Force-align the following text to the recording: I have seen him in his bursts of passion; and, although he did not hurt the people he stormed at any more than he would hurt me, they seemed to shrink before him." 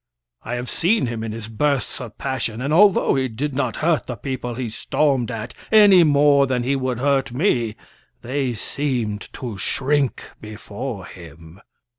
I 0.41 0.55
have 0.55 0.67
seen 0.67 1.05
him 1.05 1.23
in 1.23 1.31
his 1.31 1.47
bursts 1.47 2.01
of 2.01 2.17
passion; 2.17 2.59
and, 2.59 2.73
although 2.73 3.13
he 3.13 3.27
did 3.27 3.53
not 3.53 3.75
hurt 3.85 4.07
the 4.07 4.15
people 4.15 4.55
he 4.55 4.67
stormed 4.67 5.29
at 5.29 5.53
any 5.71 6.03
more 6.03 6.47
than 6.47 6.63
he 6.63 6.75
would 6.75 6.97
hurt 6.97 7.31
me, 7.31 7.75
they 8.23 8.55
seemed 8.55 9.31
to 9.33 9.59
shrink 9.59 10.31
before 10.41 11.05
him." 11.05 11.61